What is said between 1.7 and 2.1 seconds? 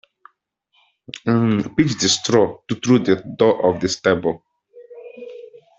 Pitch the